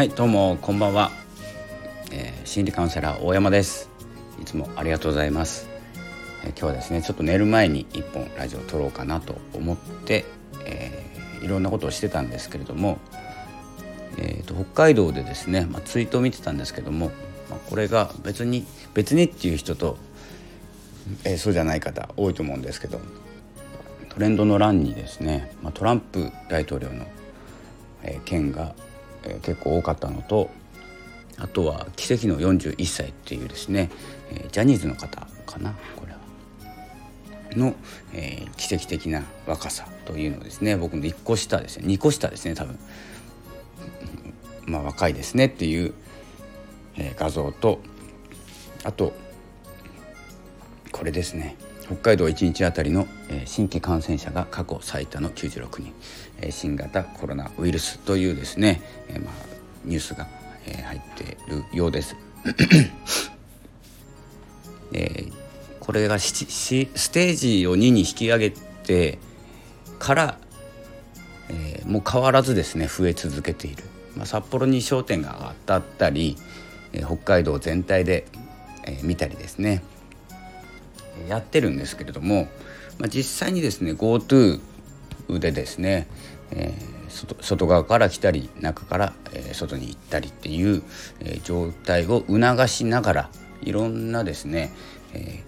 [0.00, 1.10] はいどうもこんばんは、
[2.10, 3.90] えー、心理カウンセラー大山です。
[4.40, 5.68] いつもありがとうございます、
[6.42, 10.24] えー、今日はですねちょっと寝る前に一本ラジオを撮ろうかなと思って、
[10.64, 12.96] えー、いろんなことをしてたんですけれども、
[14.16, 17.10] えーと、北海道でですね、まあ、ツイートを見てたんですけども、
[17.50, 19.98] まあ、これが別に別にっていう人と、
[21.24, 23.02] えー、そうじゃない方多いと思うんですけど
[24.08, 27.04] トレンドの欄にですね、まあ、トランプ大統領の、
[28.02, 28.74] えー、件が
[29.24, 30.50] えー、結構多かったのと
[31.38, 33.90] あとは「奇跡の41歳」っていうですね、
[34.32, 36.20] え、ジャニーズの方かなこれは。
[37.56, 37.74] の、
[38.12, 42.78] えー、奇跡的な若さというのをですね僕の1個下ですね2個下ですね多分
[44.66, 45.94] まあ若いですねっていう、
[46.96, 47.80] えー、画像と
[48.84, 49.12] あと
[50.92, 51.56] これですね
[51.90, 53.08] 北海道1日あたりの
[53.46, 55.92] 新規感染者が過去最多の96人。
[56.50, 58.80] 新型コロナウイルスというですね、
[59.24, 59.32] まあ、
[59.84, 60.28] ニュースが
[60.84, 62.14] 入っているようです。
[64.94, 65.26] え
[65.80, 66.44] これがス
[67.10, 69.18] テージを2に引き上げて
[69.98, 70.38] から、
[71.48, 73.82] えー、もう変わらずですね増え続けている、
[74.16, 76.36] まあ、札幌に焦点が当たったり、
[76.92, 78.26] えー、北海道全体で、
[78.84, 79.82] えー、見たりですね。
[81.28, 82.48] やってるんですけれども、
[82.98, 84.60] まあ、実際にですね GoTo
[85.38, 86.08] でですね、
[86.50, 90.82] えー、外外側から来たり中から、えー、外に行ったりっていう、
[91.20, 93.30] えー、状態を促しながら
[93.62, 94.72] いろんなですね、
[95.12, 95.42] え、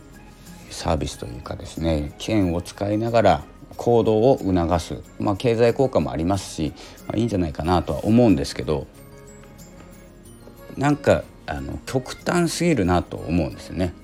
[0.71, 3.45] サービスというかですね券を使いながら
[3.77, 6.73] 行動を促す、まあ、経済効果もありますし、
[7.07, 8.87] まあ、いいんじゃないかなとは思うんですけど
[10.77, 13.95] なんかあの極端すぎるなと思うんですよね。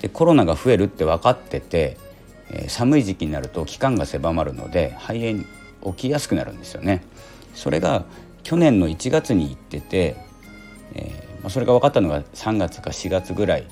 [0.00, 1.96] でコロナが増えるって分かってて、
[2.50, 5.44] えー、寒い時期になると期間が狭まるので肺炎
[5.94, 7.02] 起きやすくなるんですよね。
[7.54, 8.04] それが
[8.42, 10.16] 去年の1月に行ってて、
[10.94, 13.66] えーまあ、それが分かったのが3月か4月ぐらい、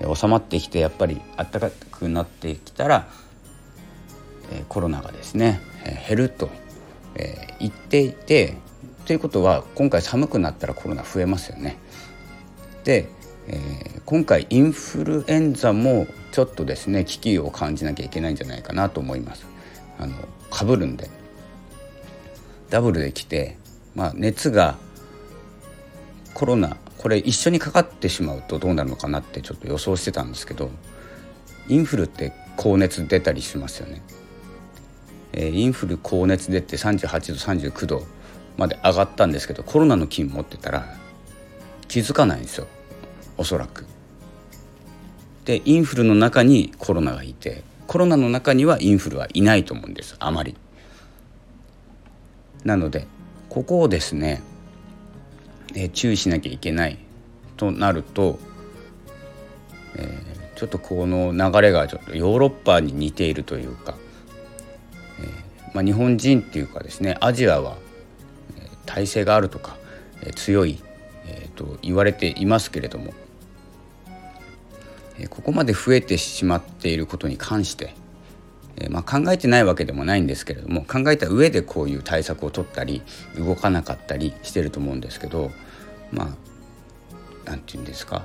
[0.00, 3.08] え、収まってきてやっぱり暖かくなってきたら、
[4.52, 6.50] えー、コロナがですね、え、減ると、
[7.16, 8.56] え、言っていて
[9.06, 11.78] ということは今回寒くなったらコロナ増えますよね。
[12.84, 13.08] で
[13.48, 19.46] えー、今回インフルエンザもちょっとですね危機を感じなきゃいけないんじゃないかなと思います。
[19.98, 20.14] あの
[20.52, 21.08] 被るんで
[22.70, 23.56] ダブルで来て、
[23.94, 24.76] まあ、熱が
[26.32, 30.70] コロナこれ一緒にかかってしまうとどうなるのかなってちょっと予想してたんですけど
[31.68, 34.02] インフルって高熱出たりしますよね。
[35.32, 37.08] えー、インフル高熱出て38
[37.58, 38.06] 度39度
[38.56, 40.96] まで上がったんですけどコロナの菌持ってたら
[41.88, 42.68] 気づかないんですよ
[43.36, 43.86] おそらく。
[45.44, 50.56] でインフルの中にコロナがいてコロナの中にはインフルはいないと思うんですあまり。
[52.64, 53.06] なので
[53.50, 54.42] ここをですね、
[55.74, 56.98] え、注意しなきゃいけない
[57.56, 58.38] となると、
[59.96, 63.94] えー、ちょっとこの流れがちょっとヨーロッパに似ているというか、
[65.20, 67.76] えーまあ、日本人っていうかですねアジアは、
[68.58, 69.76] え、体制があるとか、
[70.22, 70.80] え、強い、
[71.26, 73.12] えー、と言われていますけれども
[75.30, 77.94] ここまで増えてしまっていることに関して、
[78.90, 83.02] まあ、考えてないわけでもないんですけれども考えた上でこういう対策を取ったり
[83.36, 85.52] 動かなかったりしてると思うんですけど
[86.10, 86.28] まあ
[87.44, 88.24] 何て言うんですか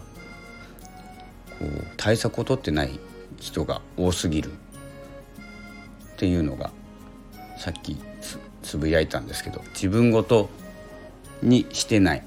[1.60, 3.00] こう対策を取ってない
[3.40, 4.52] 人が多すぎる。
[4.52, 6.72] っていうのが
[7.58, 7.98] さっき
[8.62, 10.50] つぶやいたんですけど自分ごと
[11.42, 12.24] にしてない。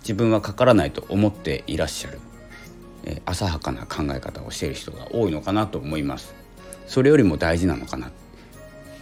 [0.00, 2.20] 自分はかからないと思っていらっしゃる。
[3.06, 6.34] え浅はかな考え方をしている人が多いのかなと思います。
[6.86, 8.10] それよりも大事なのかな。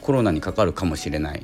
[0.01, 1.43] コロナにかかるかもしれない。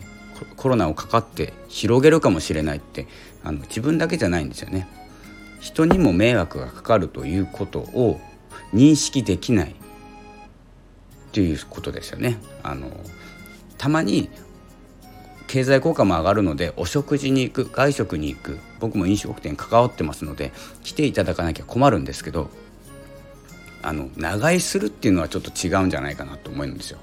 [0.56, 3.06] コロナをかかって広げるかもしれないって
[3.42, 4.88] あの自分だけじゃないんですよね。
[5.60, 8.20] 人にも迷惑がかかるということを
[8.72, 9.74] 認識できない
[11.32, 12.38] ということですよね。
[12.62, 12.90] あの
[13.76, 14.28] たまに
[15.48, 20.52] 経済効果も上がるのでお食事に行く外食に行く僕も飲食店関わってますので
[20.84, 22.50] 来ていただかなきゃ困るんですけど
[23.82, 26.98] あの長居するっていうのはちょっと違うんじゃないかなと思うんですよ。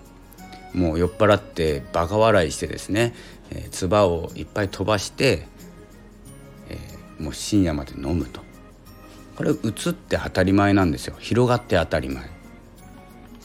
[0.74, 3.16] もう酔っ払ってバカ笑いしてですね、
[3.50, 5.48] えー、唾をいっぱい飛ばして、
[6.70, 8.42] えー、もう深夜まで飲むと。
[9.38, 9.54] これ移
[9.90, 11.16] って当たり前なんですよ。
[11.20, 12.35] 広がって当たり前。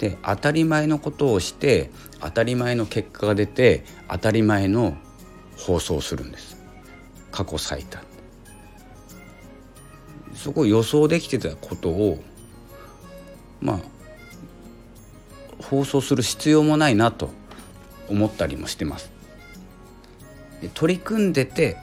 [0.00, 4.96] で当たり前のことをして当たり前の結果が出て当たり前の
[5.58, 6.56] 放送をするんです
[7.30, 8.02] 過去最多
[10.34, 12.24] そこ予想できてたことを
[13.60, 13.80] まあ
[15.62, 17.28] 放送する必要もないなと
[18.08, 19.12] 思ったりもしてます。
[20.62, 21.76] で取り組んでて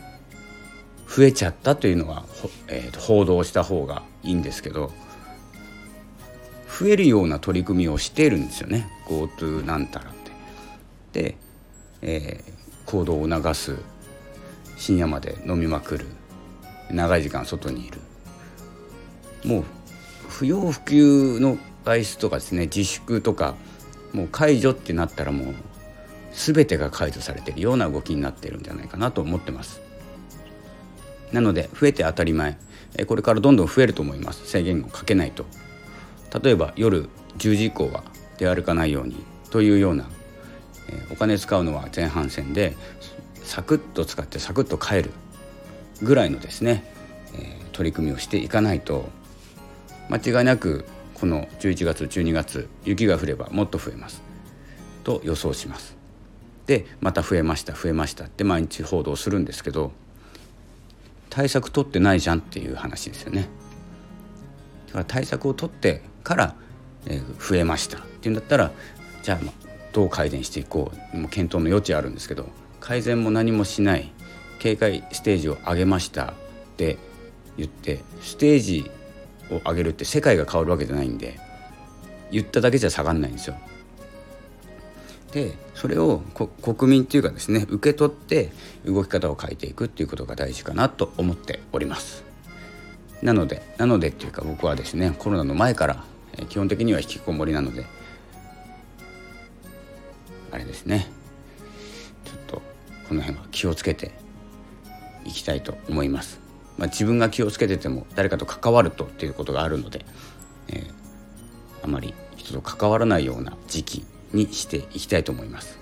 [1.07, 2.25] 増えちゃったというのは、
[2.67, 4.91] えー、報道した方がいいんですけど
[6.79, 8.87] 増えるような取り組みをしているんですよね。
[9.07, 10.13] GoTo なんたらっ
[11.11, 11.21] て。
[11.21, 11.37] で、
[12.01, 13.77] えー、行動を促す
[14.77, 16.05] 深夜まで飲みまくる
[16.91, 17.99] 長い時間外にいる。
[19.43, 19.63] もう
[20.29, 23.55] 不要不急の外出とかですね自粛とか
[24.13, 25.55] もう解除ってなったらもう
[26.33, 29.81] 全てが解除されてるような動きになっているんじゃないかなと思ってます。
[31.31, 32.57] なので増えて当たり前。
[33.07, 34.47] これからどんどん増えると思います。
[34.47, 35.45] 制限をかけないと。
[36.41, 38.03] 例えば夜10時以降は
[38.37, 40.09] 出歩かないようにというような
[40.89, 42.75] えお金使うのは前半戦で
[43.43, 45.11] サクッと使ってサクッと帰る
[46.01, 46.83] ぐらいのですね
[47.33, 49.09] え取り組みをしていかないと
[50.09, 54.21] 間違いなくこの11月12月雪が降ればもっと増えます。
[55.03, 55.95] と予想します。
[56.67, 59.93] でまた増えました増えましたって毎日報道するんですけど
[61.29, 63.47] 対策取ってないじゃんっていう話ですよね。
[64.87, 66.55] だから対策を取ってから、
[67.05, 68.71] え増えましたっていうんだったら
[69.23, 72.49] じゃあどう改善していこうもう検討の余地あるんですけど
[72.81, 74.11] 改善も何もしない
[74.59, 76.33] 警戒ステージを上げましたっ
[76.75, 76.97] て
[77.55, 78.91] 言ってステージ
[79.49, 81.39] を上げるって世界が変わるわけじゃないんで
[82.29, 83.55] 言っただけじゃ下がんないんですよ。
[85.31, 86.19] でそれを
[86.61, 88.51] 国民っていうかですね受け取って
[88.85, 92.23] 動き方を変えていくっていうことが大事かなと思っております。
[93.21, 96.03] なのでなのでっていうか僕はですねコロナの前から
[96.45, 97.85] 基本的には引きこもりなので
[100.51, 101.07] あれですね
[102.25, 102.61] ちょっと
[103.07, 104.11] この辺は気をつけて
[105.25, 106.39] いきたいと思います。
[106.77, 110.05] まあ、自分が気をつけてても誰かと関わるとっていうことがあるので、
[110.67, 110.85] えー、
[111.83, 115.77] あまり人と関わらないような時期にしていきたいと思います。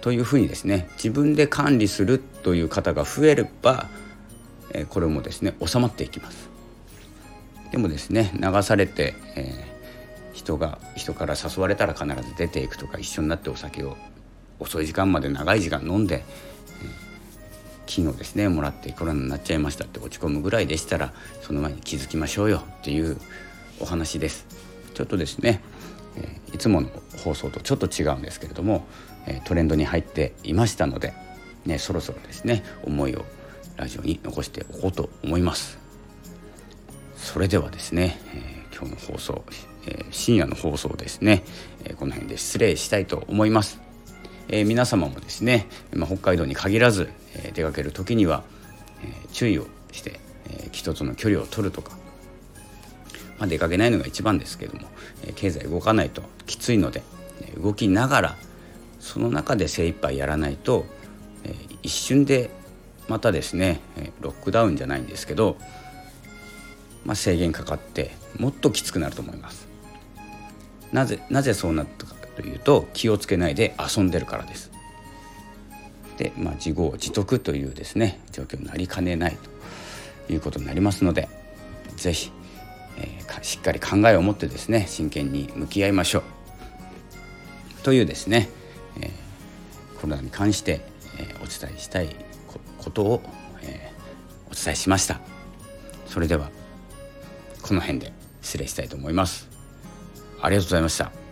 [0.00, 3.88] というふうにですね自分で管理するという方が増えれば、
[4.70, 6.55] えー、これもですね収まっていきます。
[7.70, 13.96] でもですね流されて、えー、人が人から誘われたら必ず出ていくとか一緒になってお酒を
[14.58, 16.24] 遅い時間まで長い時間飲んで、
[17.86, 23.18] 昨日ですねもらってコロナになっちゃいましたって落ち込むぐらいでしたらその前に気づきましょうよっていう
[23.80, 24.46] お話です。
[24.94, 25.60] ちょっとですね、
[26.16, 26.88] えー、いつもの
[27.22, 28.86] 放送とちょっと違うんですけれども、
[29.26, 31.12] えー、トレンドに入っていましたので、
[31.64, 33.24] ね、そろそろですね思いを
[33.76, 35.85] ラジオに残しておこうと思います。
[37.26, 39.44] それではですね、えー、今日の放送、
[39.88, 41.42] え深夜の放送ですね、
[41.84, 43.80] えこの辺で失礼したいと思います。
[44.48, 48.44] えー、皆様もですね、まあ、北海道に限らず、えー、出かける時には、
[49.02, 51.98] えー、注意をして、え人との距離を取るとか、
[53.38, 54.88] まあ、出かけないのが一番ですけども、
[55.26, 57.02] え経済動かないときついので、
[57.42, 58.36] え動きながら
[59.00, 60.86] その中で精一杯やらないと、
[61.42, 61.52] え
[61.82, 62.50] 一瞬で
[63.08, 63.80] またですね
[64.20, 65.56] ロックダウンじゃないんですけど、
[67.06, 69.68] まあ、制限かかってもっときつくなると思います。
[70.92, 74.72] なぜなぜそうなったかというと気をつけないで遊んでるからです。
[76.18, 79.38] で、まあ、自業自得というですね状況になりかねない
[80.26, 81.28] ということになりますので
[81.96, 82.32] 是非、
[82.98, 86.22] えー、しっかり考えを持ってですね真剣に向き合いましょう。
[87.84, 88.48] というですね、
[89.00, 90.80] えー、コロナに関して、
[91.18, 92.16] えー、お伝えしたい
[92.78, 93.22] ことを、
[93.62, 95.20] えー、お伝えしました。
[96.08, 96.50] それでは
[97.66, 99.48] この辺で失礼したいと思います。
[100.40, 101.25] ありがとうございました。